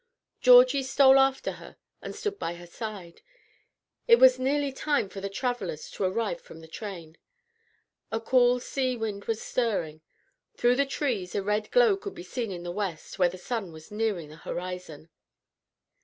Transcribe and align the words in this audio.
Georgie 0.41 0.81
stole 0.81 1.19
after 1.19 1.51
her, 1.61 1.77
and 2.01 2.15
stood 2.15 2.39
by 2.39 2.55
her 2.55 2.65
side. 2.65 3.21
It 4.07 4.15
was 4.15 4.39
nearly 4.39 4.71
time 4.71 5.09
for 5.09 5.21
the 5.21 5.29
travellers 5.29 5.91
to 5.91 6.03
arrive 6.03 6.41
from 6.41 6.59
the 6.59 6.67
train. 6.67 7.19
A 8.11 8.19
cool 8.19 8.59
sea 8.59 8.97
wind 8.97 9.25
was 9.25 9.43
stirring. 9.43 10.01
Through 10.57 10.77
the 10.77 10.87
trees 10.87 11.35
a 11.35 11.43
red 11.43 11.69
glow 11.69 11.95
could 11.97 12.15
be 12.15 12.23
seen 12.23 12.49
in 12.49 12.63
the 12.63 12.71
west, 12.71 13.19
where 13.19 13.29
the 13.29 13.37
sun 13.37 13.71
was 13.71 13.91
nearing 13.91 14.29
the 14.29 14.37
horizon. 14.37 15.09